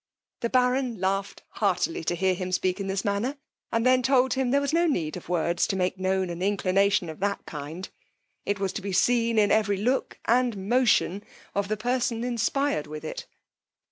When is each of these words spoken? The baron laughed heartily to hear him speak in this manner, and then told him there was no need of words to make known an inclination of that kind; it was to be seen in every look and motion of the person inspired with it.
The 0.39 0.49
baron 0.49 0.99
laughed 0.99 1.43
heartily 1.49 2.03
to 2.05 2.15
hear 2.15 2.33
him 2.33 2.51
speak 2.51 2.79
in 2.79 2.87
this 2.87 3.05
manner, 3.05 3.37
and 3.71 3.85
then 3.85 4.01
told 4.01 4.33
him 4.33 4.49
there 4.49 4.59
was 4.59 4.73
no 4.73 4.87
need 4.87 5.15
of 5.15 5.29
words 5.29 5.67
to 5.67 5.75
make 5.75 5.99
known 5.99 6.31
an 6.31 6.41
inclination 6.41 7.07
of 7.07 7.19
that 7.19 7.45
kind; 7.45 7.87
it 8.43 8.59
was 8.59 8.73
to 8.73 8.81
be 8.81 8.93
seen 8.93 9.37
in 9.37 9.51
every 9.51 9.77
look 9.77 10.17
and 10.25 10.67
motion 10.67 11.23
of 11.53 11.67
the 11.67 11.77
person 11.77 12.23
inspired 12.23 12.87
with 12.87 13.03
it. 13.03 13.27